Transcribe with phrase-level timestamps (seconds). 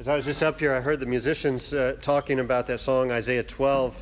[0.00, 3.10] As I was just up here, I heard the musicians uh, talking about that song,
[3.10, 3.94] Isaiah 12.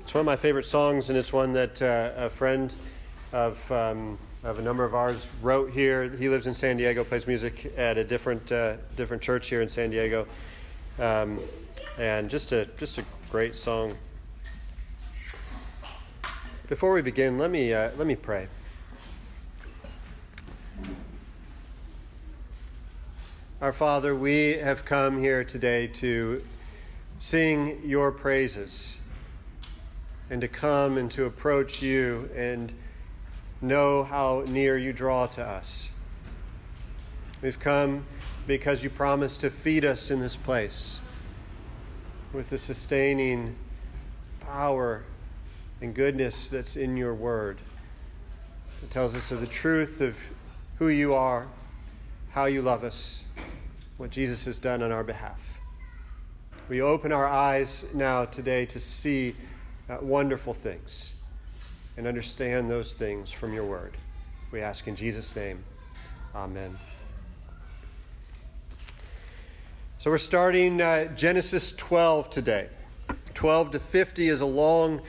[0.00, 2.72] It's one of my favorite songs, and it's one that uh, a friend
[3.32, 6.04] of, um, of a number of ours wrote here.
[6.04, 9.68] He lives in San Diego, plays music at a different, uh, different church here in
[9.68, 10.24] San Diego.
[11.00, 11.40] Um,
[11.98, 13.96] and just a, just a great song.
[16.68, 18.46] Before we begin, let me, uh, let me pray.
[23.60, 26.42] Our Father, we have come here today to
[27.18, 28.96] sing your praises
[30.30, 32.72] and to come and to approach you and
[33.60, 35.90] know how near you draw to us.
[37.42, 38.06] We've come
[38.46, 40.98] because you promised to feed us in this place
[42.32, 43.56] with the sustaining
[44.40, 45.02] power
[45.82, 47.58] and goodness that's in your word.
[48.82, 50.16] It tells us of the truth of
[50.78, 51.46] who you are,
[52.30, 53.22] how you love us
[54.00, 55.60] what Jesus has done on our behalf.
[56.70, 59.36] We open our eyes now today to see
[59.90, 61.12] uh, wonderful things
[61.98, 63.98] and understand those things from your word.
[64.52, 65.62] We ask in Jesus' name.
[66.34, 66.78] Amen.
[69.98, 72.70] So we're starting uh, Genesis 12 today.
[73.34, 75.02] 12 to 50 is a long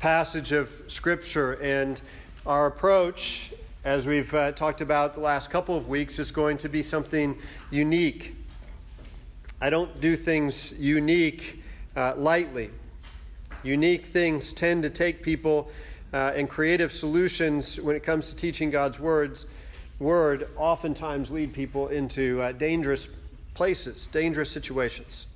[0.00, 2.00] passage of Scripture, and
[2.46, 3.52] our approach,
[3.84, 7.38] as we've uh, talked about the last couple of weeks, is going to be something
[7.70, 8.36] unique
[9.60, 11.62] I don't do things unique
[11.96, 12.70] uh, lightly.
[13.64, 15.68] Unique things tend to take people
[16.12, 19.46] uh, and creative solutions when it comes to teaching God's words,
[19.98, 23.08] word oftentimes lead people into uh, dangerous
[23.54, 25.26] places, dangerous situations.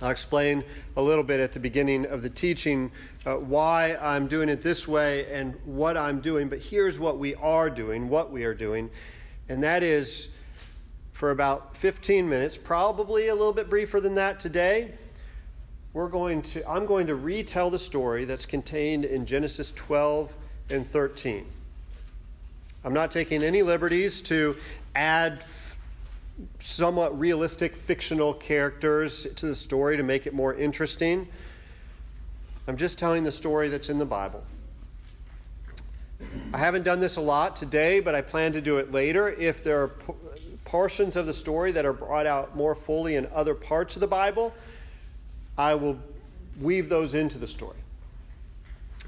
[0.00, 0.64] I'll explain
[0.96, 2.90] a little bit at the beginning of the teaching
[3.24, 7.36] uh, why I'm doing it this way and what I'm doing, but here's what we
[7.36, 8.90] are doing, what we are doing,
[9.48, 10.30] and that is
[11.12, 14.92] for about 15 minutes, probably a little bit briefer than that today.
[15.92, 20.32] We're going to, I'm going to retell the story that's contained in Genesis 12
[20.70, 21.46] and 13.
[22.84, 24.56] I'm not taking any liberties to
[24.96, 25.44] add
[26.58, 31.28] somewhat realistic fictional characters to the story to make it more interesting.
[32.66, 34.42] I'm just telling the story that's in the Bible.
[36.54, 39.28] I haven't done this a lot today, but I plan to do it later.
[39.28, 39.90] If there are
[40.64, 44.06] portions of the story that are brought out more fully in other parts of the
[44.06, 44.54] Bible,
[45.58, 45.98] I will
[46.60, 47.76] weave those into the story.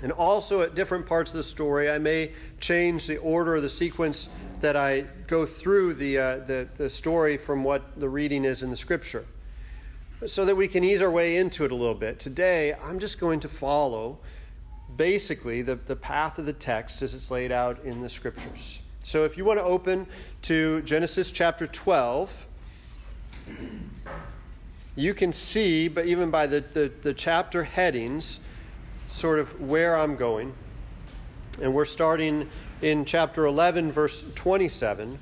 [0.02, 3.70] And also at different parts of the story, I may change the order or the
[3.70, 4.28] sequence
[4.60, 8.70] that I go through the, uh, the, the story from what the reading is in
[8.70, 9.24] the scripture
[10.26, 12.18] so that we can ease our way into it a little bit.
[12.18, 14.18] Today, I'm just going to follow
[14.96, 18.80] basically the, the path of the text as it's laid out in the scriptures.
[19.04, 20.06] So if you want to open
[20.42, 22.46] to Genesis chapter 12,
[24.96, 28.40] you can see, but even by the, the, the, chapter headings,
[29.10, 30.54] sort of where I'm going.
[31.60, 32.48] And we're starting
[32.80, 35.18] in chapter 11, verse 27,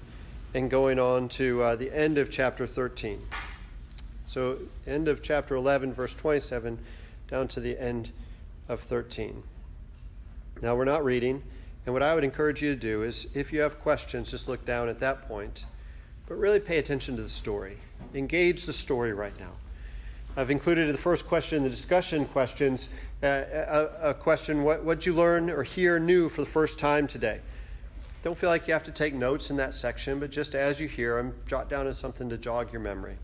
[0.55, 3.21] and going on to uh, the end of chapter 13.
[4.27, 6.79] So, end of chapter 11, verse 27,
[7.27, 8.11] down to the end
[8.69, 9.43] of 13.
[10.63, 11.43] Now, we're not reading.
[11.85, 14.65] And what I would encourage you to do is, if you have questions, just look
[14.65, 15.65] down at that point.
[16.27, 17.77] But really pay attention to the story.
[18.15, 19.53] Engage the story right now.
[20.37, 22.89] I've included in the first question, the discussion questions,
[23.23, 27.07] uh, a, a, question what did you learn or hear new for the first time
[27.07, 27.41] today?
[28.23, 30.89] Don't feel like you have to take notes in that section, but just as you
[30.89, 33.17] hear them, jot down something to jog your memory.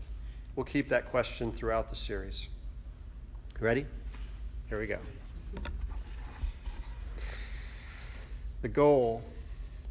[0.55, 2.47] We'll keep that question throughout the series.
[3.59, 3.85] Ready?
[4.67, 4.99] Here we go.
[8.61, 9.23] The goal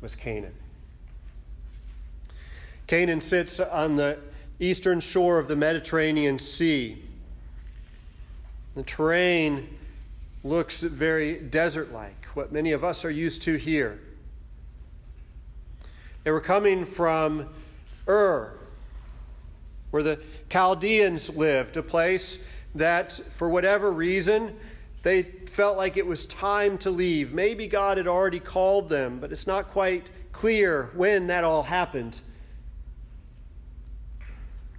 [0.01, 0.55] was Canaan.
[2.87, 4.19] Canaan sits on the
[4.61, 7.03] eastern shore of the Mediterranean Sea.
[8.75, 9.79] The terrain
[10.45, 14.01] looks very desert like, what many of us are used to here.
[16.25, 17.49] They were coming from
[18.09, 18.53] Ur,
[19.91, 20.21] where the
[20.51, 24.57] Chaldeans lived, a place that, for whatever reason,
[25.03, 25.23] they
[25.59, 27.33] felt like it was time to leave.
[27.33, 32.21] Maybe God had already called them, but it's not quite clear when that all happened.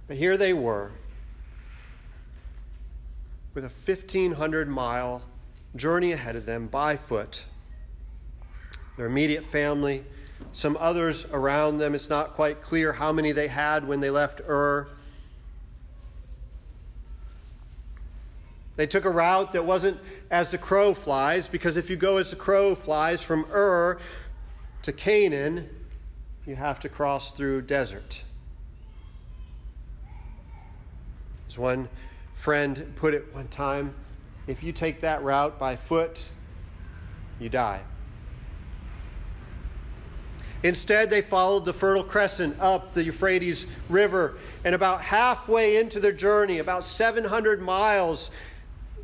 [0.08, 0.90] But here they were
[3.52, 5.20] with a 1,500 mile
[5.76, 7.44] journey ahead of them by foot.
[8.96, 10.02] Their immediate family,
[10.52, 11.94] some others around them.
[11.94, 14.88] It's not quite clear how many they had when they left Ur.
[18.76, 20.00] They took a route that wasn't
[20.30, 23.98] as the crow flies, because if you go as the crow flies from Ur
[24.82, 25.68] to Canaan,
[26.46, 28.22] you have to cross through desert.
[31.48, 31.88] As one
[32.34, 33.94] friend put it one time,
[34.46, 36.28] if you take that route by foot,
[37.40, 37.80] you die.
[40.62, 46.12] Instead, they followed the Fertile Crescent up the Euphrates River, and about halfway into their
[46.12, 48.30] journey, about 700 miles,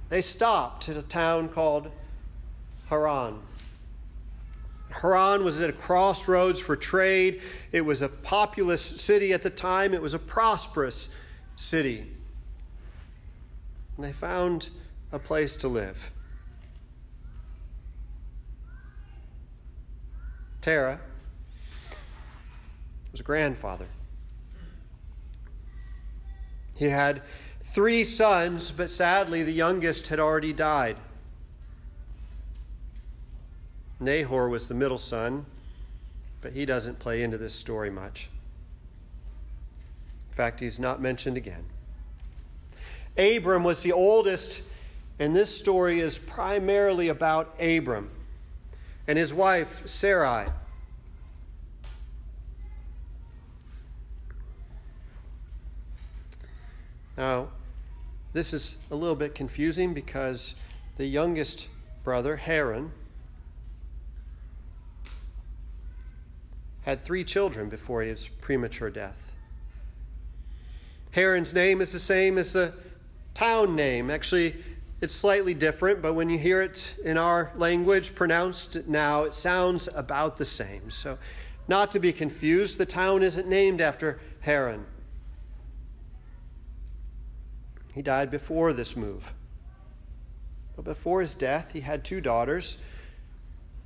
[0.08, 1.90] they stopped at a town called
[2.88, 3.40] Haran.
[4.90, 7.42] Haran was at a crossroads for trade.
[7.72, 11.10] It was a populous city at the time, it was a prosperous
[11.56, 12.06] city.
[13.96, 14.68] And they found
[15.12, 16.10] a place to live.
[20.60, 20.98] Terah
[23.12, 23.86] was a grandfather.
[26.76, 27.22] He had
[27.66, 30.96] three sons, but sadly, the youngest had already died.
[34.00, 35.46] Nahor was the middle son,
[36.40, 38.28] but he doesn't play into this story much.
[40.30, 41.64] In fact, he's not mentioned again.
[43.16, 44.62] Abram was the oldest,
[45.18, 48.10] and this story is primarily about Abram
[49.08, 50.46] and his wife, Sarai.
[57.16, 57.48] Now,
[58.32, 60.54] this is a little bit confusing because
[60.98, 61.68] the youngest
[62.04, 62.92] brother, Haran,
[66.82, 69.32] had three children before his premature death.
[71.12, 72.74] Haran's name is the same as the
[73.34, 74.10] town name.
[74.10, 74.54] Actually,
[75.00, 79.88] it's slightly different, but when you hear it in our language pronounced now, it sounds
[79.94, 80.90] about the same.
[80.90, 81.18] So,
[81.68, 84.84] not to be confused, the town isn't named after Haran.
[87.96, 89.32] He died before this move.
[90.76, 92.76] But before his death, he had two daughters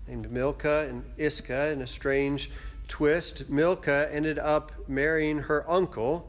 [0.09, 2.51] named Milcah and Iscah in a strange
[2.89, 3.49] twist.
[3.49, 6.29] Milcah ended up marrying her uncle,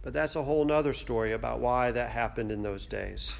[0.00, 3.36] but that's a whole other story about why that happened in those days.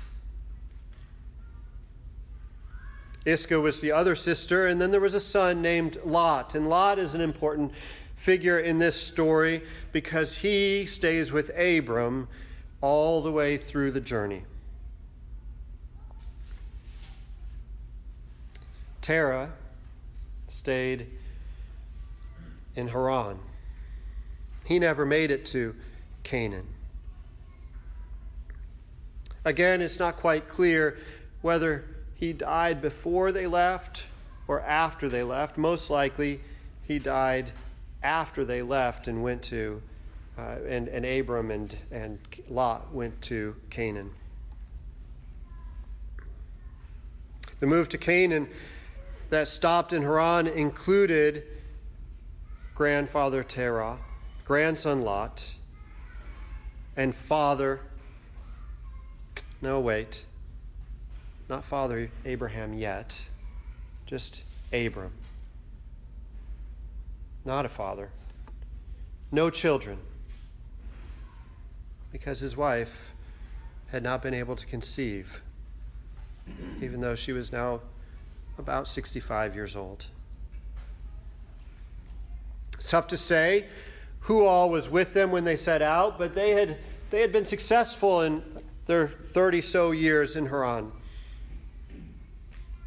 [3.24, 6.54] Iscah was the other sister, and then there was a son named Lot.
[6.54, 7.72] And Lot is an important
[8.16, 9.62] figure in this story
[9.92, 12.28] because he stays with Abram
[12.84, 14.42] all the way through the journey.
[19.00, 19.50] Terah
[20.48, 21.06] stayed
[22.76, 23.38] in Haran.
[24.66, 25.74] He never made it to
[26.24, 26.66] Canaan.
[29.46, 30.98] Again, it's not quite clear
[31.40, 34.04] whether he died before they left
[34.46, 35.56] or after they left.
[35.56, 36.38] Most likely,
[36.82, 37.50] he died
[38.02, 39.80] after they left and went to
[40.36, 44.10] uh, and, and Abram and, and Lot went to Canaan.
[47.60, 48.48] The move to Canaan
[49.30, 51.44] that stopped in Haran included
[52.74, 53.98] grandfather Terah,
[54.44, 55.54] grandson Lot,
[56.96, 57.80] and father.
[59.62, 60.24] No, wait.
[61.48, 63.24] Not father Abraham yet,
[64.06, 64.42] just
[64.72, 65.12] Abram.
[67.44, 68.10] Not a father.
[69.30, 69.98] No children
[72.14, 73.12] because his wife
[73.88, 75.42] had not been able to conceive,
[76.80, 77.80] even though she was now
[78.56, 80.06] about 65 years old.
[82.74, 83.64] It's tough to say
[84.20, 86.78] who all was with them when they set out, but they had,
[87.10, 88.44] they had been successful in
[88.86, 90.92] their 30 so years in Haran.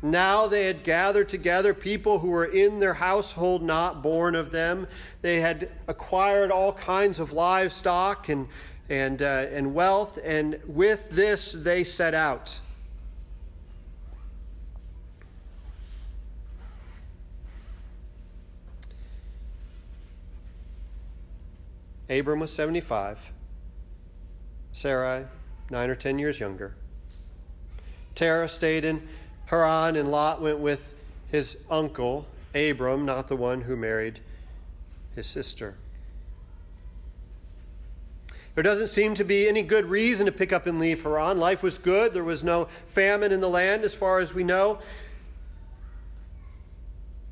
[0.01, 4.87] Now they had gathered together people who were in their household, not born of them.
[5.21, 8.47] They had acquired all kinds of livestock and
[8.89, 12.59] and, uh, and wealth, and with this they set out.
[22.09, 23.19] Abram was 75,
[24.71, 25.25] Sarai,
[25.69, 26.73] nine or ten years younger.
[28.15, 29.05] Terah stayed in
[29.47, 30.93] Haran, and Lot went with
[31.29, 32.25] his uncle,
[32.55, 34.21] Abram, not the one who married
[35.15, 35.75] his sister.
[38.57, 41.37] There doesn't seem to be any good reason to pick up and leave Haran.
[41.37, 42.11] Life was good.
[42.11, 44.79] There was no famine in the land, as far as we know.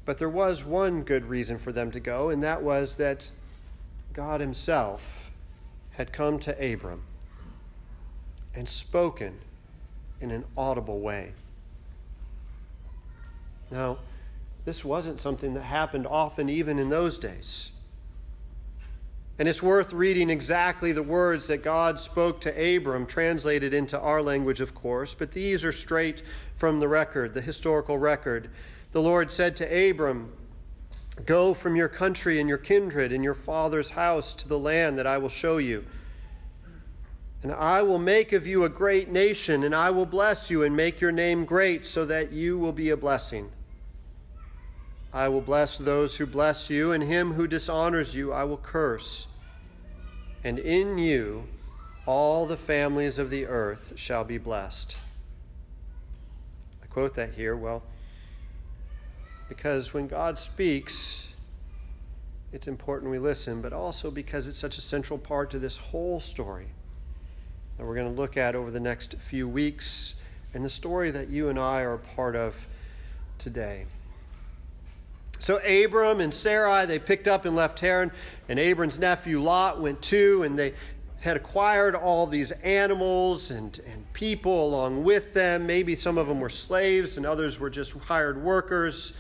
[0.06, 3.32] But there was one good reason for them to go, and that was that
[4.14, 5.32] God Himself
[5.94, 7.02] had come to Abram
[8.54, 9.40] and spoken
[10.22, 11.32] in an audible way.
[13.72, 13.98] Now,
[14.64, 17.72] this wasn't something that happened often, even in those days.
[19.38, 24.22] And it's worth reading exactly the words that God spoke to Abram, translated into our
[24.22, 26.24] language, of course, but these are straight
[26.56, 28.50] from the record, the historical record.
[28.94, 30.32] The Lord said to Abram,
[31.26, 35.08] Go from your country and your kindred and your father's house to the land that
[35.08, 35.86] I will show you.
[37.44, 40.76] And I will make of you a great nation, and I will bless you and
[40.76, 43.52] make your name great, so that you will be a blessing.
[45.16, 49.28] I will bless those who bless you, and him who dishonors you I will curse.
[50.44, 51.48] And in you
[52.06, 54.98] all the families of the earth shall be blessed.
[56.84, 57.82] I quote that here, well,
[59.48, 61.30] because when God speaks,
[62.52, 66.20] it's important we listen, but also because it's such a central part to this whole
[66.20, 66.68] story
[67.78, 70.16] that we're going to look at over the next few weeks
[70.54, 72.54] and the story that you and I are a part of
[73.38, 73.86] today.
[75.46, 78.10] So Abram and Sarai, they picked up and left Haran,
[78.50, 80.74] and Abram's nephew Lot went too, and they
[81.20, 85.68] had acquired all these animals and, and people along with them.
[85.68, 89.14] Maybe some of them were slaves, and others were just hired workers.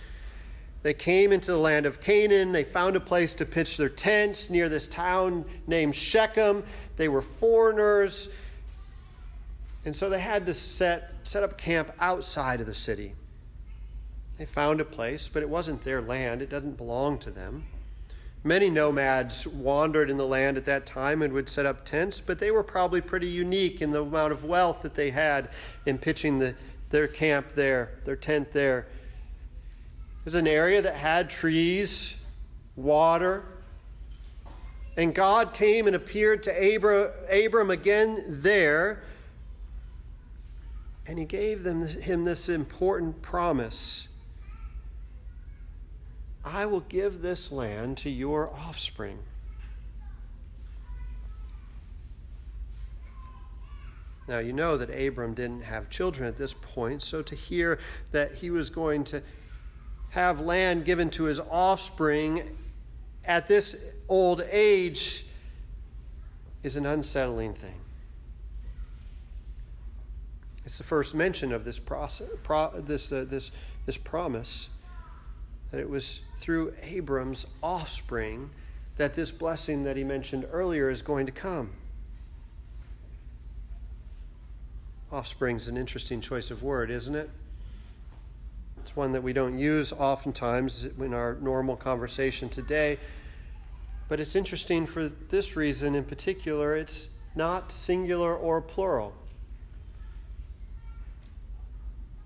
[0.81, 2.51] They came into the land of Canaan.
[2.51, 6.63] They found a place to pitch their tents near this town named Shechem.
[6.97, 8.29] They were foreigners.
[9.85, 13.13] And so they had to set, set up camp outside of the city.
[14.37, 17.65] They found a place, but it wasn't their land, it doesn't belong to them.
[18.43, 22.37] Many nomads wandered in the land at that time and would set up tents, but
[22.37, 25.49] they were probably pretty unique in the amount of wealth that they had
[25.85, 26.53] in pitching the,
[26.91, 28.87] their camp there, their tent there.
[30.19, 32.15] It was an area that had trees,
[32.75, 33.45] water,
[34.97, 39.03] and God came and appeared to Abram, Abram again there
[41.07, 44.07] and he gave them, him this important promise
[46.45, 49.17] I will give this land to your offspring.
[54.27, 57.79] Now, you know that Abram didn't have children at this point, so to hear
[58.11, 59.23] that he was going to
[60.09, 62.55] have land given to his offspring
[63.25, 63.75] at this
[64.07, 65.25] old age
[66.63, 67.75] is an unsettling thing.
[70.63, 73.51] It's the first mention of this, process, pro, this, uh, this,
[73.85, 74.69] this promise
[75.75, 78.49] that it was through Abram's offspring
[78.95, 81.69] that this blessing that he mentioned earlier is going to come.
[85.11, 87.29] Offspring is an interesting choice of word, isn't it?
[88.77, 92.97] It's one that we don't use oftentimes in our normal conversation today.
[94.07, 96.73] But it's interesting for this reason in particular.
[96.73, 99.13] It's not singular or plural.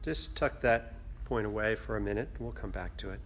[0.03, 0.93] Just tuck that
[1.25, 2.29] point away for a minute.
[2.37, 3.19] We'll come back to it.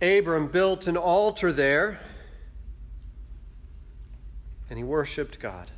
[0.00, 1.98] Abram built an altar there
[4.70, 5.70] and he worshiped God.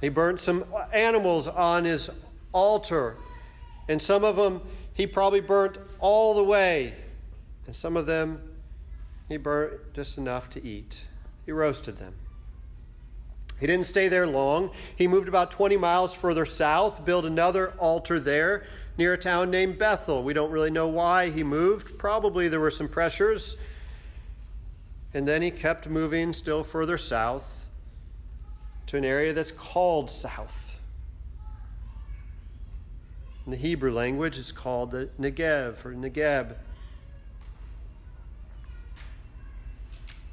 [0.00, 2.10] He burnt some animals on his
[2.52, 3.16] altar,
[3.88, 4.60] and some of them
[4.92, 6.94] he probably burnt all the way,
[7.66, 8.40] and some of them
[9.28, 11.00] he burnt just enough to eat.
[11.46, 12.14] He roasted them.
[13.58, 14.70] He didn't stay there long.
[14.96, 18.66] He moved about 20 miles further south, built another altar there
[18.98, 20.22] near a town named Bethel.
[20.22, 21.98] We don't really know why he moved.
[21.98, 23.56] Probably there were some pressures.
[25.14, 27.64] And then he kept moving still further south
[28.86, 30.78] to an area that's called South.
[33.44, 36.54] In the Hebrew language, it's called the Negev or Negeb.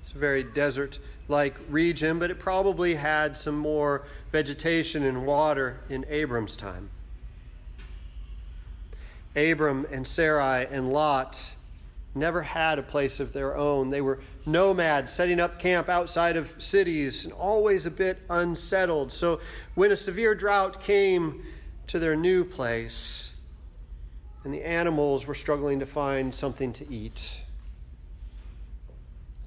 [0.02, 5.80] It's a very desert like region, but it probably had some more vegetation and water
[5.90, 6.90] in Abram's time.
[9.36, 11.54] Abram and Sarai and Lot
[12.16, 13.90] never had a place of their own.
[13.90, 19.12] They were nomads, setting up camp outside of cities, and always a bit unsettled.
[19.12, 19.40] So
[19.76, 21.44] when a severe drought came
[21.88, 23.36] to their new place,
[24.44, 27.42] and the animals were struggling to find something to eat,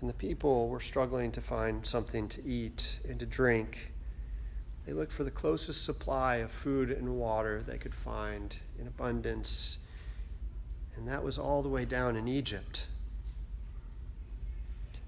[0.01, 3.93] and the people were struggling to find something to eat and to drink.
[4.87, 9.79] They looked for the closest supply of food and water they could find in abundance,
[10.97, 12.87] and that was all the way down in Egypt.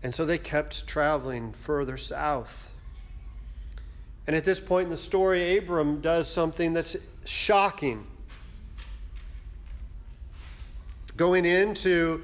[0.03, 2.71] And so they kept traveling further south.
[4.27, 8.07] And at this point in the story, Abram does something that's shocking.
[11.17, 12.23] Going into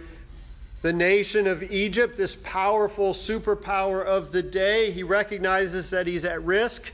[0.82, 4.90] the nation of Egypt, this powerful superpower of the day.
[4.90, 6.92] He recognizes that he's at risk,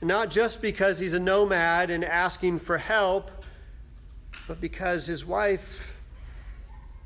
[0.00, 3.35] not just because he's a nomad and asking for help,
[4.46, 5.92] but because his wife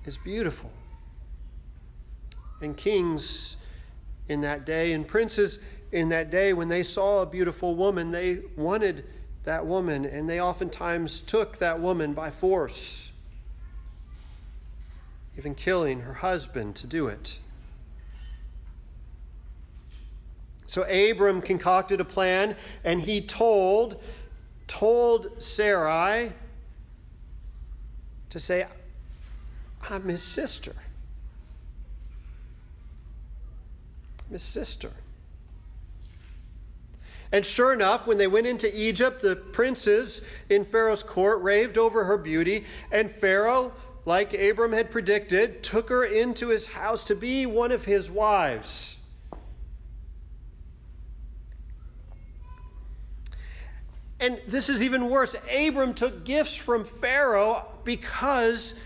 [0.05, 0.71] is beautiful.
[2.61, 3.57] And kings
[4.29, 5.59] in that day and princes
[5.93, 9.05] in that day, when they saw a beautiful woman, they wanted
[9.45, 13.07] that woman, and they oftentimes took that woman by force.
[15.39, 17.39] even killing her husband to do it.
[20.67, 24.03] So Abram concocted a plan and he told
[24.67, 26.33] told Sarai
[28.31, 28.67] to say
[29.89, 30.75] I'm his sister.
[34.27, 34.93] I'm His sister.
[37.33, 42.05] And sure enough, when they went into Egypt, the princes in Pharaoh's court raved over
[42.05, 43.73] her beauty, and Pharaoh,
[44.05, 48.97] like Abram had predicted, took her into his house to be one of his wives.
[54.21, 55.35] And this is even worse.
[55.51, 58.79] Abram took gifts from Pharaoh because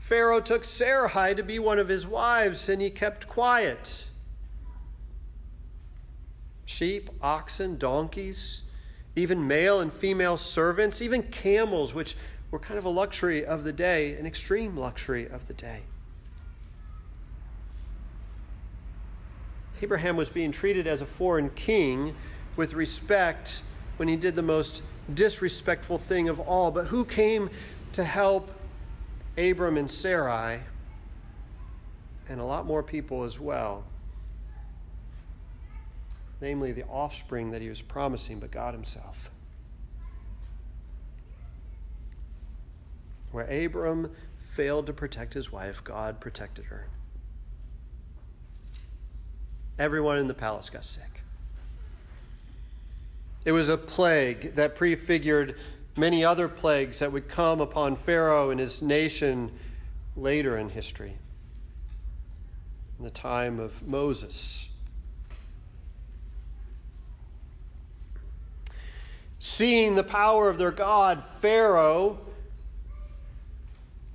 [0.00, 4.04] Pharaoh took Sarai to be one of his wives and he kept quiet.
[6.66, 8.62] Sheep, oxen, donkeys,
[9.16, 12.16] even male and female servants, even camels, which
[12.50, 15.80] were kind of a luxury of the day, an extreme luxury of the day.
[19.82, 22.14] Abraham was being treated as a foreign king
[22.56, 23.62] with respect
[24.00, 24.80] when he did the most
[25.12, 26.70] disrespectful thing of all.
[26.70, 27.50] But who came
[27.92, 28.50] to help
[29.36, 30.60] Abram and Sarai
[32.26, 33.84] and a lot more people as well?
[36.40, 39.30] Namely, the offspring that he was promising, but God Himself.
[43.32, 46.86] Where Abram failed to protect his wife, God protected her.
[49.78, 51.19] Everyone in the palace got sick.
[53.44, 55.56] It was a plague that prefigured
[55.96, 59.50] many other plagues that would come upon Pharaoh and his nation
[60.16, 61.16] later in history,
[62.98, 64.68] in the time of Moses.
[69.38, 72.18] Seeing the power of their God, Pharaoh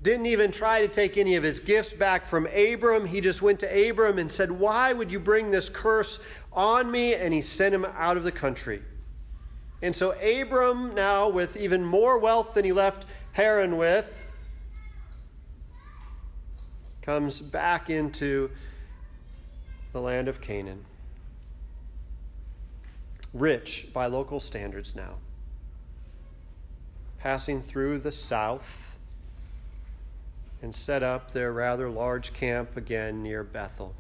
[0.04, 3.08] didn't even try to take any of his gifts back from Abram.
[3.08, 6.20] He just went to Abram and said, Why would you bring this curse
[6.54, 7.16] on me?
[7.16, 8.84] And he sent him out of the country.
[9.86, 14.26] And so Abram, now with even more wealth than he left Haran with,
[17.04, 18.50] comes back into
[19.94, 20.84] the land of Canaan.
[23.32, 25.18] Rich by local standards now.
[27.20, 28.98] Passing through the south
[30.64, 33.94] and set up their rather large camp again near Bethel,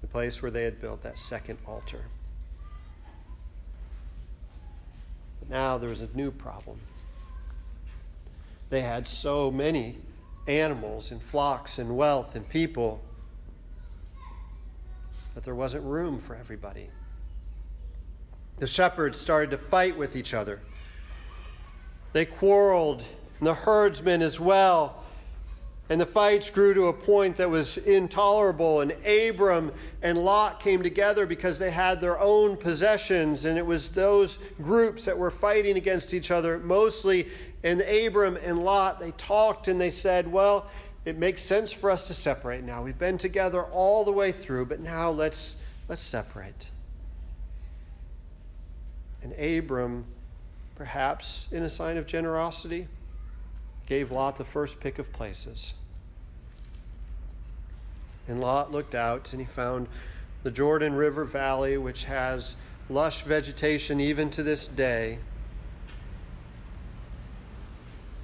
[0.00, 2.06] the place where they had built that second altar.
[5.30, 6.78] But now there was a new problem.
[8.70, 9.98] They had so many
[10.46, 13.02] animals and flocks and wealth and people
[15.34, 16.88] that there wasn't room for everybody.
[18.58, 20.60] The shepherds started to fight with each other.
[22.12, 23.04] They quarreled,
[23.38, 25.01] and the herdsmen as well.
[25.92, 28.80] And the fights grew to a point that was intolerable.
[28.80, 33.44] And Abram and Lot came together because they had their own possessions.
[33.44, 37.28] And it was those groups that were fighting against each other mostly.
[37.62, 40.70] And Abram and Lot, they talked and they said, Well,
[41.04, 42.82] it makes sense for us to separate now.
[42.82, 45.56] We've been together all the way through, but now let's,
[45.90, 46.70] let's separate.
[49.22, 50.06] And Abram,
[50.74, 52.88] perhaps in a sign of generosity,
[53.84, 55.74] gave Lot the first pick of places.
[58.28, 59.88] And Lot looked out and he found
[60.42, 62.56] the Jordan River Valley, which has
[62.88, 65.18] lush vegetation even to this day.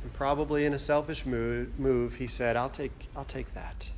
[0.02, 3.90] And probably in a selfish move, he said, I'll take, I'll take that.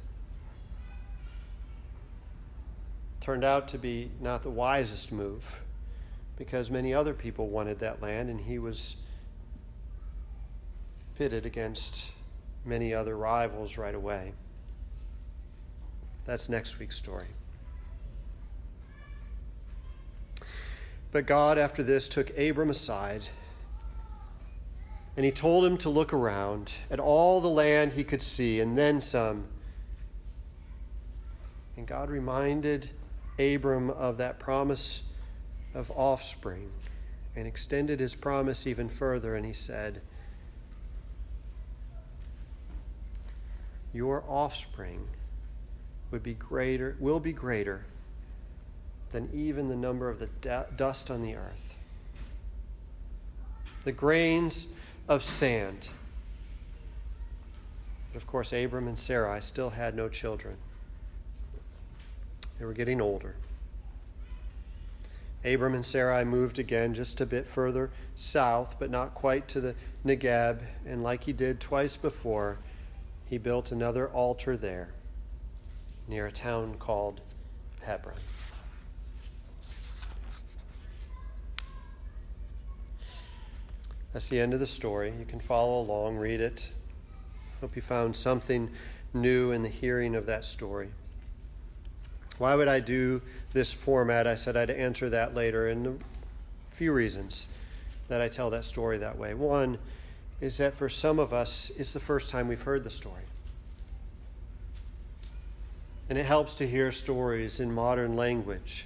[3.20, 5.44] Turned out to be not the wisest move
[6.36, 8.96] because many other people wanted that land and he was
[11.16, 12.12] pitted against
[12.64, 14.32] many other rivals right away.
[16.24, 17.26] That's next week's story.
[21.12, 23.26] But God, after this, took Abram aside
[25.16, 28.78] and he told him to look around at all the land he could see and
[28.78, 29.44] then some.
[31.76, 32.90] And God reminded
[33.38, 35.02] Abram of that promise
[35.74, 36.70] of offspring
[37.34, 39.34] and extended his promise even further.
[39.34, 40.00] And he said,
[43.92, 45.08] your offspring
[46.10, 47.84] would be greater, will be greater
[49.12, 50.28] than even the number of the
[50.76, 51.74] dust on the earth.
[53.84, 54.66] The grains
[55.08, 55.88] of sand.
[58.12, 60.56] But of course, Abram and Sarai still had no children.
[62.58, 63.34] They were getting older.
[65.44, 69.74] Abram and Sarai moved again just a bit further south, but not quite to the
[70.04, 72.58] Negeb, and like he did twice before,
[73.24, 74.90] he built another altar there
[76.10, 77.20] near a town called
[77.82, 78.16] Hebron.
[84.12, 85.14] That's the end of the story.
[85.16, 86.72] You can follow along, read it.
[87.60, 88.68] Hope you found something
[89.14, 90.88] new in the hearing of that story.
[92.38, 94.26] Why would I do this format?
[94.26, 97.46] I said I'd answer that later, and a few reasons
[98.08, 99.34] that I tell that story that way.
[99.34, 99.78] One
[100.40, 103.22] is that for some of us, it's the first time we've heard the story.
[106.10, 108.84] And it helps to hear stories in modern language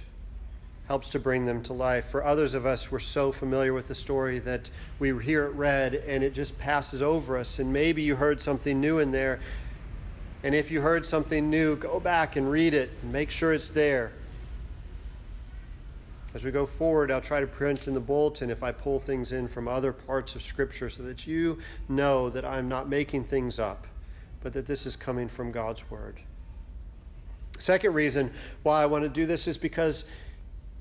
[0.87, 2.05] helps to bring them to life.
[2.09, 5.95] For others of us, we're so familiar with the story that we hear it read
[5.95, 7.59] and it just passes over us.
[7.59, 9.39] And maybe you heard something new in there.
[10.43, 13.69] And if you heard something new, go back and read it and make sure it's
[13.69, 14.11] there.
[16.35, 19.31] As we go forward, I'll try to print in the bulletin if I pull things
[19.31, 21.59] in from other parts of Scripture so that you
[21.89, 23.87] know that I'm not making things up,
[24.41, 26.19] but that this is coming from God's Word.
[27.57, 28.31] Second reason
[28.63, 30.05] why I want to do this is because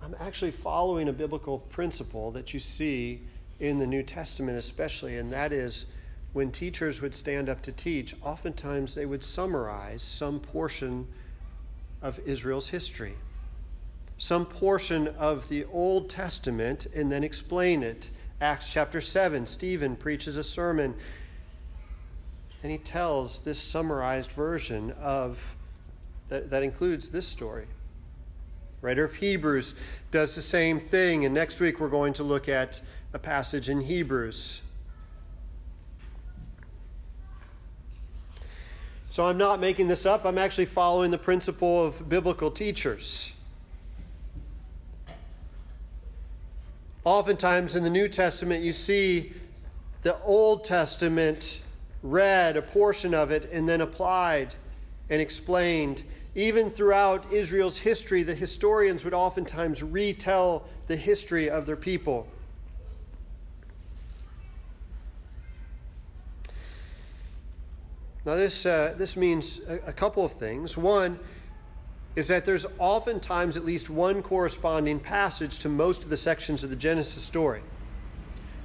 [0.03, 3.23] I'm actually following a biblical principle that you see
[3.61, 5.87] in the New Testament, especially, and that is
[6.35, 11.07] when teachers would stand up to teach, oftentimes they would summarize some portion
[12.03, 13.15] of Israel's history,
[14.19, 18.11] some portion of the Old Testament, and then explain it.
[18.41, 20.95] Acts chapter 7, Stephen preaches a sermon,
[22.63, 25.55] and he tells this summarized version of
[26.29, 27.67] that, that includes this story
[28.85, 29.75] writer of Hebrews
[30.11, 31.25] does the same thing.
[31.25, 32.83] And next week we're going to look at
[33.15, 34.61] a passage in Hebrews.
[39.11, 43.33] So I'm not making this up, I'm actually following the principle of biblical teachers.
[47.05, 49.33] Oftentimes in the New Testament, you see
[50.03, 51.63] the Old Testament
[52.03, 54.55] read, a portion of it, and then applied
[55.11, 56.03] and explained
[56.35, 62.27] even throughout Israel's history, the historians would oftentimes retell the history of their people.
[68.27, 70.77] Now, this, uh, this means a, a couple of things.
[70.77, 71.19] One
[72.17, 76.71] is that there's oftentimes at least one corresponding passage to most of the sections of
[76.71, 77.61] the Genesis story.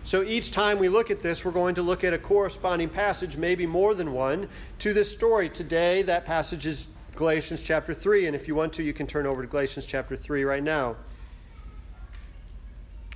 [0.03, 3.37] So each time we look at this, we're going to look at a corresponding passage,
[3.37, 5.49] maybe more than one, to this story.
[5.49, 8.27] Today, that passage is Galatians chapter 3.
[8.27, 10.95] And if you want to, you can turn over to Galatians chapter 3 right now.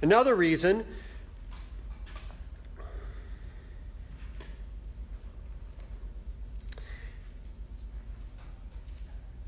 [0.04, 0.86] Another reason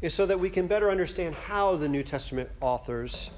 [0.02, 3.30] is so that we can better understand how the New Testament authors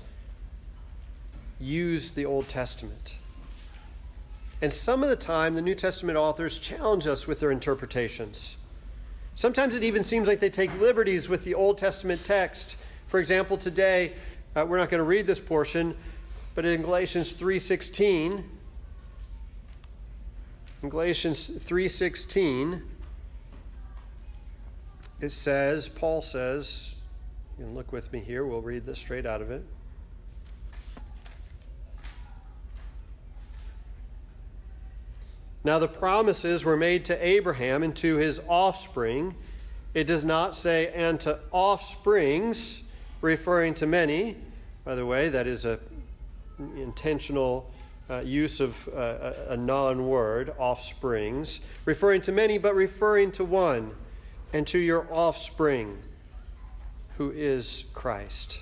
[1.60, 3.16] use the Old Testament.
[4.62, 8.58] And some of the time, the New Testament authors challenge us with their interpretations.
[9.36, 12.78] Sometimes it even seems like they take liberties with the Old Testament text.
[13.08, 14.14] For example, today
[14.56, 15.96] uh, we're not going to read this portion,
[16.56, 18.44] but in Galatians 3:16,
[20.82, 22.82] in Galatians 3:16,
[25.22, 26.96] it says, Paul says,
[27.60, 29.64] you can look with me here, we'll read this straight out of it.
[35.68, 39.36] Now, the promises were made to Abraham and to his offspring.
[39.94, 42.84] It does not say, and to offsprings,
[43.20, 44.38] referring to many.
[44.86, 45.78] By the way, that is a
[46.78, 47.70] intentional
[48.10, 53.92] uh, use of uh, a non word, offsprings, referring to many, but referring to one,
[54.54, 55.98] and to your offspring,
[57.18, 58.60] who is Christ.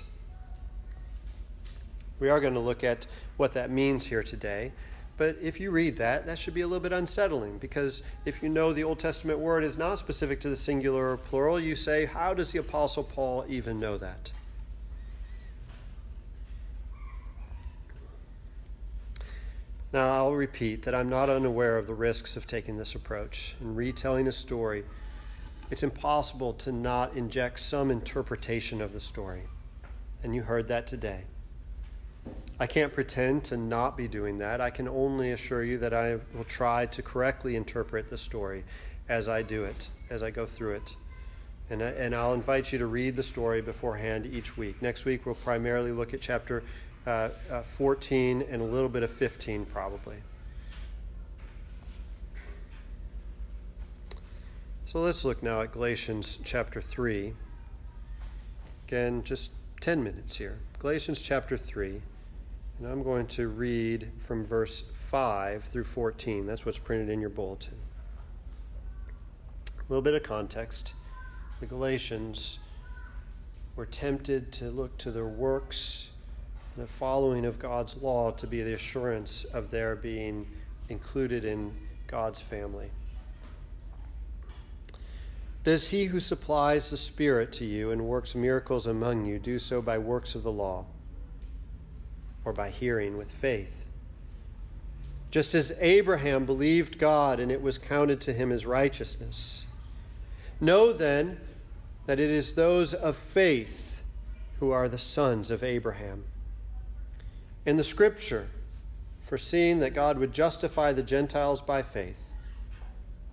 [2.18, 4.72] We are going to look at what that means here today.
[5.16, 8.48] But if you read that, that should be a little bit unsettling because if you
[8.50, 12.04] know the Old Testament word is not specific to the singular or plural, you say,
[12.04, 14.32] how does the Apostle Paul even know that?
[19.92, 23.54] Now, I'll repeat that I'm not unaware of the risks of taking this approach.
[23.62, 24.84] In retelling a story,
[25.70, 29.44] it's impossible to not inject some interpretation of the story.
[30.22, 31.24] And you heard that today.
[32.58, 34.62] I can't pretend to not be doing that.
[34.62, 38.64] I can only assure you that I will try to correctly interpret the story
[39.10, 40.96] as I do it, as I go through it.
[41.68, 44.80] And, I, and I'll invite you to read the story beforehand each week.
[44.80, 46.62] Next week, we'll primarily look at chapter
[47.06, 50.16] uh, uh, 14 and a little bit of 15, probably.
[54.86, 57.34] So let's look now at Galatians chapter 3.
[58.88, 59.50] Again, just
[59.82, 60.58] 10 minutes here.
[60.78, 62.00] Galatians chapter 3
[62.78, 66.44] And I'm going to read from verse 5 through 14.
[66.44, 67.78] That's what's printed in your bulletin.
[69.78, 70.92] A little bit of context.
[71.60, 72.58] The Galatians
[73.76, 76.10] were tempted to look to their works,
[76.76, 80.46] the following of God's law, to be the assurance of their being
[80.90, 81.74] included in
[82.06, 82.90] God's family.
[85.64, 89.80] Does he who supplies the Spirit to you and works miracles among you do so
[89.80, 90.84] by works of the law
[92.46, 93.84] or by hearing with faith?
[95.30, 99.66] Just as Abraham believed God and it was counted to him as righteousness.
[100.60, 101.38] Know then
[102.06, 104.00] that it is those of faith
[104.60, 106.24] who are the sons of Abraham.
[107.66, 108.46] In the scripture,
[109.24, 112.30] foreseeing that God would justify the Gentiles by faith,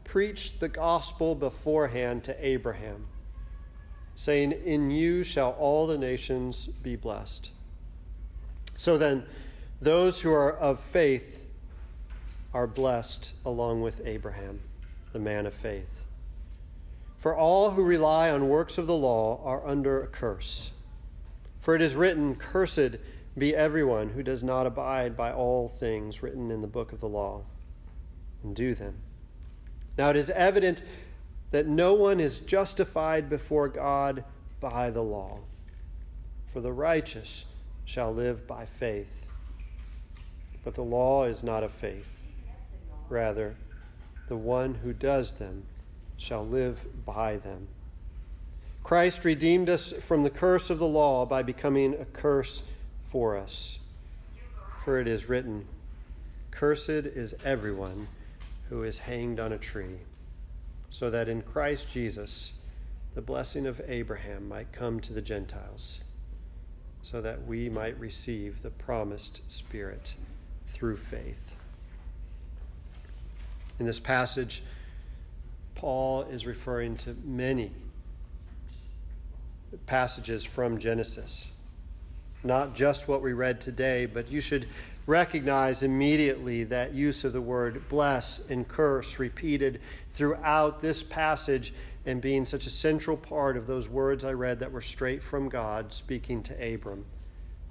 [0.03, 3.05] preached the gospel beforehand to Abraham,
[4.15, 7.51] saying, In you shall all the nations be blessed.
[8.83, 9.23] So then,
[9.81, 11.45] those who are of faith
[12.53, 14.59] are blessed along with Abraham,
[15.13, 16.03] the man of faith.
[17.17, 20.71] For all who rely on works of the law are under a curse.
[21.61, 22.97] For it is written, Cursed
[23.37, 27.07] be everyone who does not abide by all things written in the book of the
[27.07, 27.43] law
[28.43, 28.95] and do them.
[29.97, 30.83] Now it is evident
[31.51, 34.25] that no one is justified before God
[34.59, 35.39] by the law,
[36.51, 37.45] for the righteous
[37.85, 39.21] shall live by faith.
[40.63, 42.19] But the law is not of faith.
[43.09, 43.55] Rather,
[44.27, 45.63] the one who does them
[46.17, 47.67] shall live by them.
[48.83, 52.63] Christ redeemed us from the curse of the law by becoming a curse
[53.09, 53.77] for us.
[54.83, 55.65] For it is written,
[56.51, 58.07] Cursed is everyone
[58.69, 59.99] who is hanged on a tree,
[60.89, 62.53] so that in Christ Jesus
[63.15, 65.99] the blessing of Abraham might come to the Gentiles,
[67.03, 70.15] so that we might receive the promised Spirit
[70.67, 71.53] through faith.
[73.79, 74.63] In this passage,
[75.75, 77.71] Paul is referring to many
[79.85, 81.49] passages from Genesis.
[82.43, 84.67] Not just what we read today, but you should
[85.05, 91.73] recognize immediately that use of the word bless and curse repeated throughout this passage
[92.05, 95.49] and being such a central part of those words I read that were straight from
[95.49, 97.05] God speaking to Abram.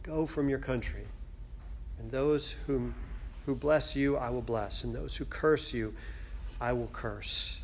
[0.03, 1.05] Go from your country,
[1.99, 2.95] and those whom,
[3.47, 5.95] who bless you, I will bless, and those who curse you,
[6.61, 7.59] I will curse.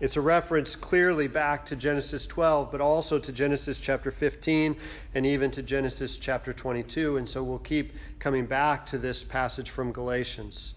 [0.00, 4.76] It's a reference clearly back to Genesis 12, but also to Genesis chapter 15
[5.14, 7.16] and even to Genesis chapter 22.
[7.16, 10.74] And so we'll keep coming back to this passage from Galatians.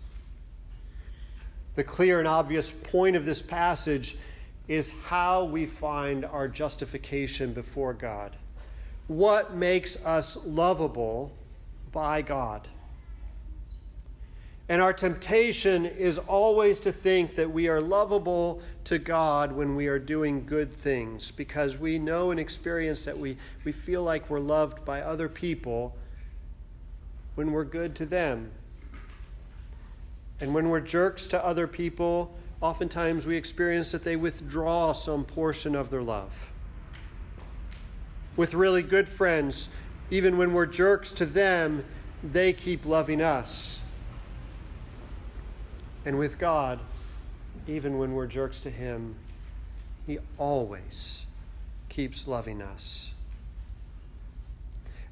[1.75, 4.17] The clear and obvious point of this passage
[4.67, 8.35] is how we find our justification before God.
[9.07, 11.31] What makes us lovable
[11.91, 12.67] by God?
[14.69, 19.87] And our temptation is always to think that we are lovable to God when we
[19.87, 24.39] are doing good things because we know and experience that we, we feel like we're
[24.39, 25.93] loved by other people
[27.35, 28.51] when we're good to them.
[30.41, 35.75] And when we're jerks to other people, oftentimes we experience that they withdraw some portion
[35.75, 36.33] of their love.
[38.35, 39.69] With really good friends,
[40.09, 41.85] even when we're jerks to them,
[42.23, 43.81] they keep loving us
[46.05, 46.79] and with God,
[47.67, 49.15] even when we're jerks to Him,
[50.07, 51.25] He always
[51.89, 53.11] keeps loving us.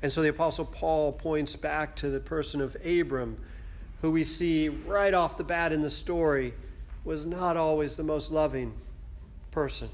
[0.01, 3.37] And so the Apostle Paul points back to the person of Abram,
[4.01, 6.53] who we see right off the bat in the story
[7.03, 8.73] was not always the most loving
[9.51, 9.89] person.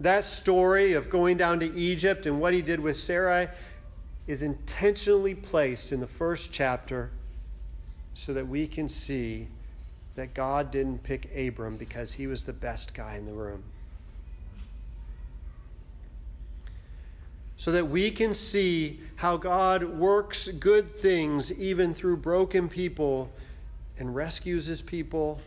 [0.00, 3.48] That story of going down to Egypt and what he did with Sarai
[4.26, 7.10] is intentionally placed in the first chapter
[8.14, 9.48] so that we can see
[10.14, 13.62] that God didn't pick Abram because he was the best guy in the room.
[17.66, 23.28] So that we can see how God works good things even through broken people
[23.98, 25.40] and rescues his people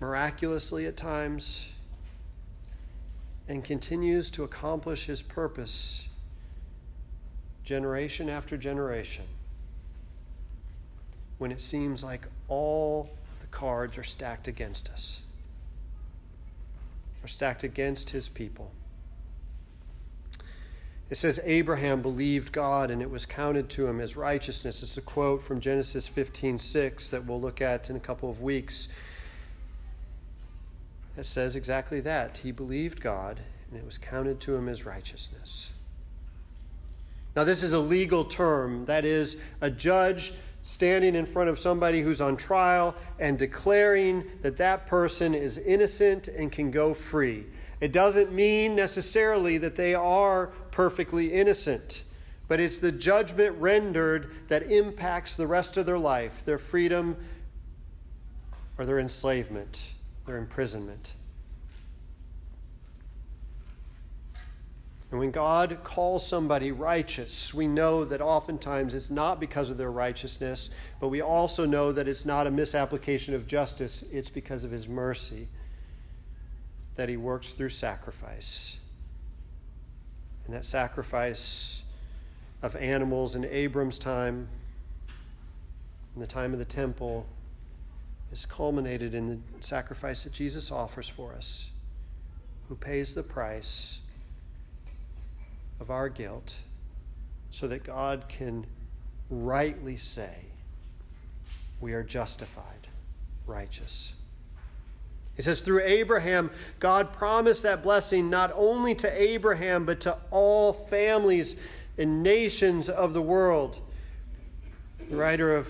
[0.00, 1.68] miraculously at times
[3.46, 6.08] and continues to accomplish his purpose
[7.62, 9.26] generation after generation
[11.38, 15.20] when it seems like all the cards are stacked against us,
[17.22, 18.72] are stacked against his people.
[21.12, 24.82] It says Abraham believed God and it was counted to him as righteousness.
[24.82, 28.88] It's a quote from Genesis 15:6 that we'll look at in a couple of weeks.
[31.18, 32.38] It says exactly that.
[32.38, 35.68] He believed God and it was counted to him as righteousness.
[37.36, 38.86] Now, this is a legal term.
[38.86, 44.56] That is, a judge standing in front of somebody who's on trial and declaring that
[44.56, 47.44] that person is innocent and can go free.
[47.82, 52.02] It doesn't mean necessarily that they are perfectly innocent,
[52.48, 57.16] but it's the judgment rendered that impacts the rest of their life, their freedom
[58.76, 59.84] or their enslavement,
[60.26, 61.14] their imprisonment.
[65.12, 69.92] And when God calls somebody righteous, we know that oftentimes it's not because of their
[69.92, 74.70] righteousness, but we also know that it's not a misapplication of justice, it's because of
[74.70, 75.48] his mercy
[76.96, 78.78] that he works through sacrifice.
[80.52, 81.82] And that sacrifice
[82.60, 84.46] of animals in Abram's time,
[86.14, 87.24] in the time of the temple,
[88.32, 91.70] is culminated in the sacrifice that Jesus offers for us,
[92.68, 94.00] who pays the price
[95.80, 96.58] of our guilt
[97.48, 98.66] so that God can
[99.30, 100.34] rightly say
[101.80, 102.88] we are justified,
[103.46, 104.12] righteous.
[105.36, 110.72] He says, through Abraham, God promised that blessing not only to Abraham, but to all
[110.72, 111.56] families
[111.96, 113.78] and nations of the world.
[115.08, 115.68] The writer of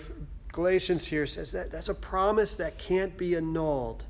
[0.51, 4.03] Galatians here says that that's a promise that can't be annulled.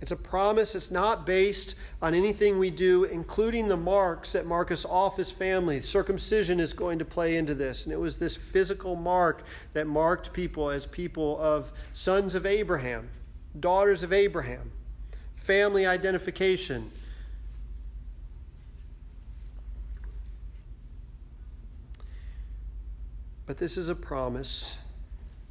[0.00, 4.70] It's a promise It's not based on anything we do, including the marks that mark
[4.70, 5.80] us off as family.
[5.80, 7.86] Circumcision is going to play into this.
[7.86, 13.08] And it was this physical mark that marked people as people of sons of Abraham,
[13.58, 14.70] daughters of Abraham,
[15.36, 16.90] family identification.
[23.46, 24.76] But this is a promise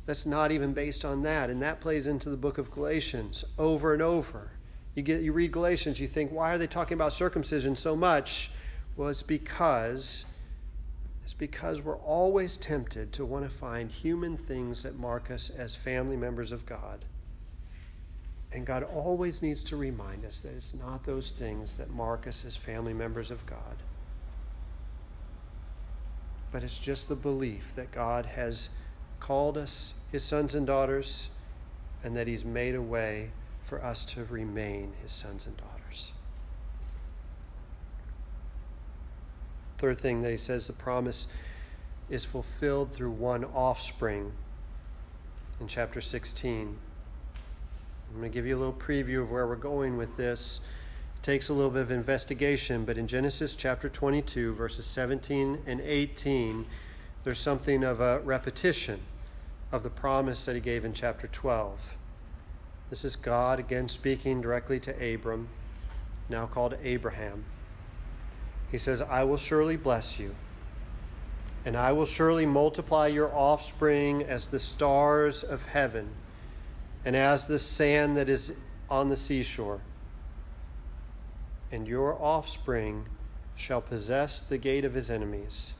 [0.05, 1.49] that's not even based on that.
[1.49, 4.51] And that plays into the book of Galatians over and over.
[4.95, 8.51] You, get, you read Galatians, you think, why are they talking about circumcision so much?
[8.95, 10.25] Well, it's because
[11.23, 15.73] it's because we're always tempted to want to find human things that mark us as
[15.73, 17.05] family members of God.
[18.51, 22.43] And God always needs to remind us that it's not those things that mark us
[22.43, 23.77] as family members of God
[26.53, 28.69] but it's just the belief that God has
[29.23, 31.29] called us his sons and daughters
[32.03, 33.29] and that he's made a way
[33.65, 36.11] for us to remain his sons and daughters.
[39.77, 41.27] Third thing that he says the promise
[42.09, 44.33] is fulfilled through one offspring
[45.61, 46.77] in chapter 16.
[48.09, 50.59] I'm going to give you a little preview of where we're going with this
[51.15, 55.79] It takes a little bit of investigation, but in Genesis chapter 22, verses 17 and
[55.79, 56.65] 18,
[57.23, 58.99] there's something of a repetition
[59.73, 61.77] of the promise that he gave in chapter 12.
[62.89, 65.49] This is God again speaking directly to Abram,
[66.29, 67.43] now called Abraham.
[68.71, 70.35] He says, I will surely bless you,
[71.65, 76.09] and I will surely multiply your offspring as the stars of heaven
[77.03, 78.53] and as the sand that is
[78.89, 79.81] on the seashore
[81.73, 83.07] and your offspring
[83.55, 85.73] shall possess the gate of his enemies.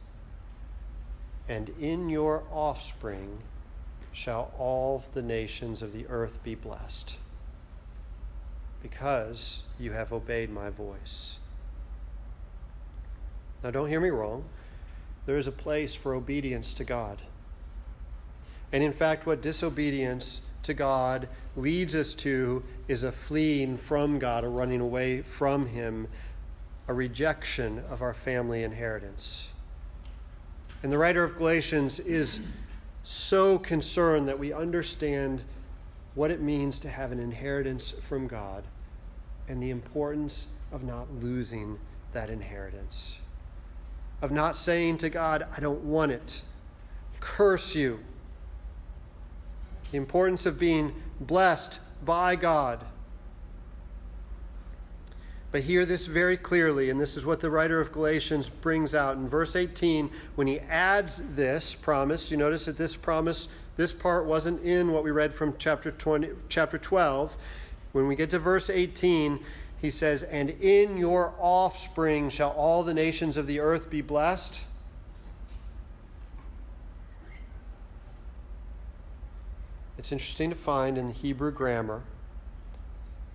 [1.48, 3.44] And in your offspring
[4.14, 7.18] shall all the nations of the earth be blessed,
[8.82, 11.38] because you have obeyed my voice.
[13.64, 14.46] Now, don't hear me wrong.
[15.26, 17.22] There is a place for obedience to God.
[18.72, 24.44] And in fact, what disobedience to God leads us to is a fleeing from God,
[24.44, 26.08] a running away from Him,
[26.88, 29.50] a rejection of our family inheritance.
[30.82, 32.40] And the writer of Galatians is
[33.04, 35.44] so concerned that we understand
[36.16, 38.64] what it means to have an inheritance from God
[39.48, 41.78] and the importance of not losing
[42.14, 43.18] that inheritance.
[44.22, 46.42] Of not saying to God, I don't want it,
[47.20, 48.00] curse you
[49.94, 52.84] the importance of being blessed by God.
[55.54, 59.18] But hear this very clearly, and this is what the writer of Galatians brings out.
[59.18, 64.26] In verse 18, when he adds this promise, you notice that this promise, this part
[64.26, 67.36] wasn't in what we read from chapter, 20, chapter 12.
[67.92, 69.46] When we get to verse 18,
[69.80, 74.60] he says, And in your offspring shall all the nations of the earth be blessed.
[80.00, 82.02] It's interesting to find in the Hebrew grammar,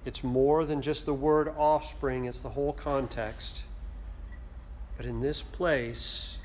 [0.09, 3.65] it's more than just the word offspring, it's the whole context.
[4.97, 6.39] But in this place,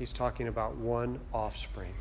[0.00, 1.94] he's talking about one offspring.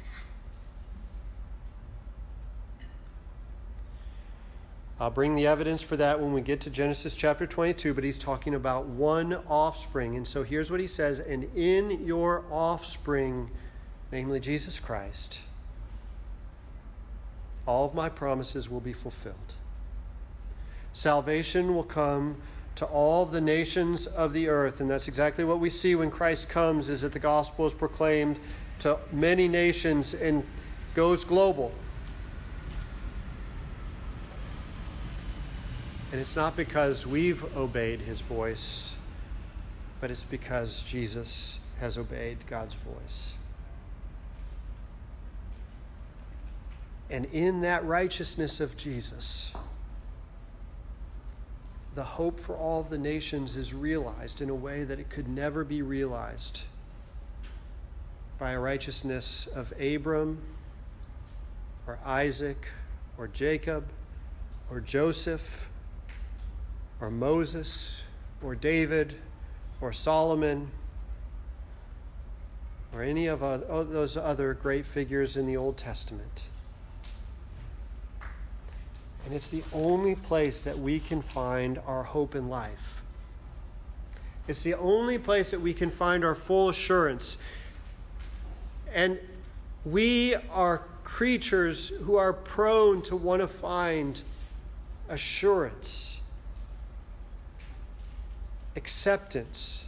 [5.00, 8.18] I'll bring the evidence for that when we get to Genesis chapter 22, but he's
[8.18, 10.16] talking about one offspring.
[10.16, 13.52] And so here's what he says And in your offspring,
[14.12, 15.42] namely Jesus Christ,
[17.68, 19.54] all of my promises will be fulfilled.
[20.94, 22.38] Salvation will come
[22.76, 26.48] to all the nations of the earth and that's exactly what we see when Christ
[26.48, 28.40] comes is that the gospel is proclaimed
[28.80, 30.44] to many nations and
[30.94, 31.72] goes global.
[36.12, 38.94] And it's not because we've obeyed his voice,
[40.00, 43.34] but it's because Jesus has obeyed God's voice.
[47.10, 49.52] And in that righteousness of Jesus,
[51.98, 55.64] the hope for all the nations is realized in a way that it could never
[55.64, 56.62] be realized
[58.38, 60.40] by a righteousness of Abram
[61.88, 62.68] or Isaac
[63.18, 63.88] or Jacob
[64.70, 65.68] or Joseph
[67.02, 68.04] or Moses
[68.44, 69.16] or David
[69.82, 70.70] or Solomon
[72.94, 76.50] or any of those other great figures in the Old Testament.
[79.28, 83.02] And it's the only place that we can find our hope in life.
[84.48, 87.38] It's the only place that we can find our full assurance.
[88.94, 89.20] And
[89.84, 94.22] we are creatures who are prone to want to find
[95.10, 96.22] assurance,
[98.78, 99.84] acceptance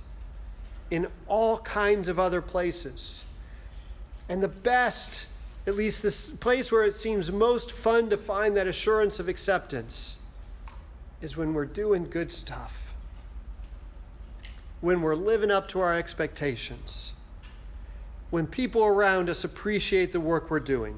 [0.92, 3.24] in all kinds of other places.
[4.28, 5.28] And the best
[5.70, 10.18] at least this place where it seems most fun to find that assurance of acceptance,
[11.22, 12.96] is when we're doing good stuff,
[14.82, 17.14] when we're living up to our expectations,
[18.32, 20.98] when people around us appreciate the work we're doing.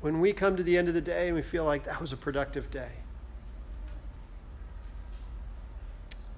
[0.00, 2.12] When we come to the end of the day and we feel like that was
[2.12, 2.90] a productive day.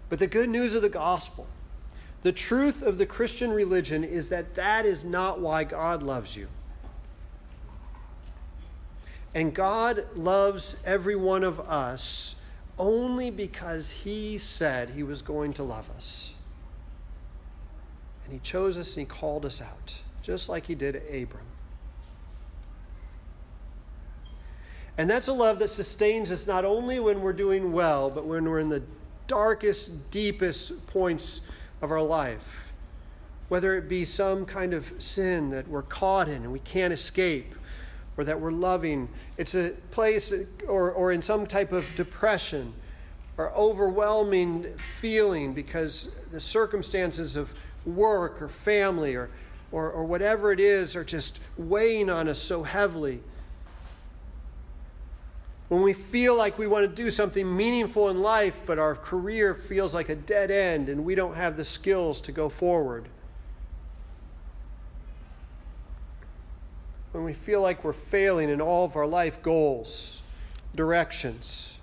[0.09, 1.47] But the good news of the gospel
[2.23, 6.49] the truth of the Christian religion is that that is not why God loves you.
[9.35, 12.37] And God loves every one of us
[12.79, 16.33] only because He said He was going to love us.
[18.25, 21.45] And He chose us and He called us out, just like He did Abram.
[24.97, 28.45] And that's a love that sustains us not only when we're doing well, but when
[28.45, 28.83] we're in the
[29.29, 31.43] darkest, deepest points
[31.83, 32.73] of our life.
[33.49, 37.55] Whether it be some kind of sin that we're caught in and we can't escape,
[38.17, 40.33] or that we're loving, it's a place,
[40.67, 42.75] or, or in some type of depression
[43.39, 44.67] or overwhelming
[45.01, 47.57] feeling because the circumstances of
[47.87, 49.31] work or family or,
[49.71, 53.21] or, or whatever it is are just weighing on us so heavily
[55.69, 59.55] when we feel like we want to do something meaningful in life, but our career
[59.55, 63.07] feels like a dead end and we don't have the skills to go forward.
[67.13, 70.23] When we feel like we're failing in all of our life goals,
[70.75, 71.77] directions.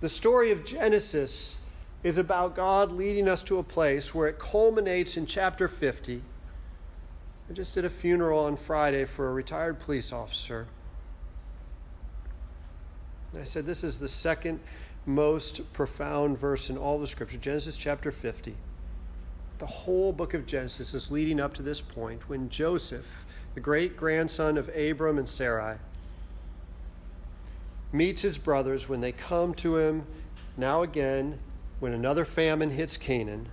[0.00, 1.58] The story of Genesis
[2.02, 6.22] is about God leading us to a place where it culminates in chapter 50
[7.50, 10.68] I just did a funeral on Friday for a retired police officer.
[13.36, 14.60] I said, This is the second
[15.04, 18.54] most profound verse in all the scripture, Genesis chapter 50.
[19.58, 23.24] The whole book of Genesis is leading up to this point when Joseph,
[23.54, 25.78] the great grandson of Abram and Sarai,
[27.92, 30.06] meets his brothers when they come to him
[30.56, 31.40] now again
[31.80, 33.48] when another famine hits Canaan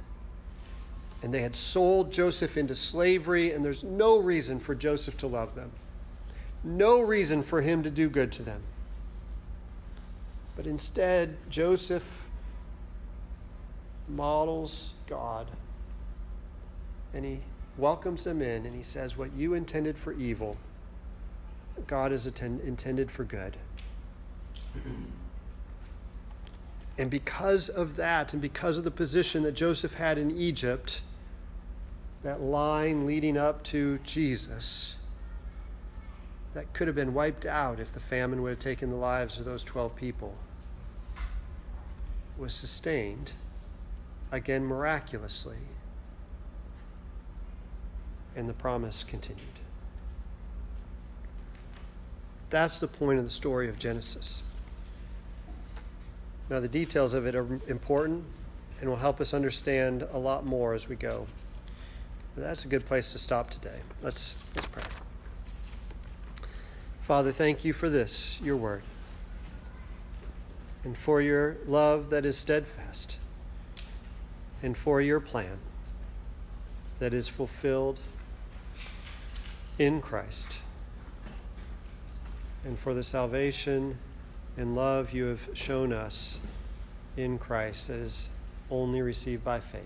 [1.22, 5.56] and they had sold Joseph into slavery, and there's no reason for Joseph to love
[5.56, 5.72] them,
[6.64, 8.62] no reason for him to do good to them.
[10.56, 12.26] But instead, Joseph
[14.08, 15.48] models God,
[17.14, 17.40] and he
[17.78, 20.58] welcomes them in, and he says, What you intended for evil,
[21.86, 23.58] God has attend- intended for good.
[26.98, 31.02] And because of that, and because of the position that Joseph had in Egypt,
[32.24, 34.96] that line leading up to Jesus,
[36.54, 39.46] that could have been wiped out if the famine would have taken the lives of
[39.46, 40.36] those 12 people,
[42.38, 43.34] was sustained,
[44.32, 45.58] again miraculously.
[48.36, 49.46] And the promise continued.
[52.50, 54.42] That's the point of the story of Genesis.
[56.50, 58.24] Now, the details of it are important
[58.80, 61.28] and will help us understand a lot more as we go.
[62.36, 63.80] But that's a good place to stop today.
[64.02, 64.84] Let's, let's pray.
[67.02, 68.84] Father, thank you for this, your word,
[70.84, 73.18] and for your love that is steadfast,
[74.62, 75.58] and for your plan
[77.00, 78.00] that is fulfilled
[79.80, 80.60] in Christ,
[82.66, 83.98] and for the salvation
[84.58, 86.40] and love you have shown us
[87.16, 88.30] in Christ is
[88.70, 89.82] only received by faith.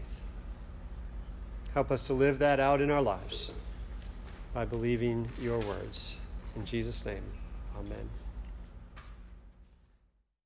[1.74, 3.52] Help us to live that out in our lives
[4.54, 6.16] by believing your words.
[6.56, 7.24] In Jesus' name,
[7.78, 8.21] amen.